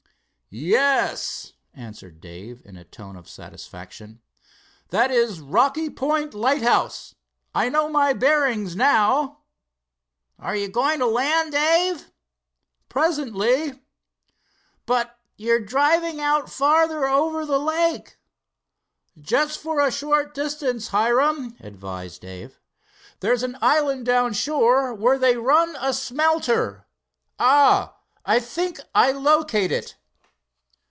[0.53, 4.21] "Yes," answered Dave in a tone of satisfaction.
[4.89, 7.15] "That is Rocky Point lighthouse.
[7.55, 9.43] I know my bearings, now."
[10.37, 12.11] "Are you going to land, Dave?"
[12.89, 13.81] "Presently."
[14.85, 18.17] "But you're driving out further over the lake."
[19.21, 22.59] "Just for a short distance, Hiram," advised Dave.
[23.21, 26.87] "There's an island down shore where they run a smelter
[27.39, 27.95] ah,
[28.25, 29.95] I think I locate it."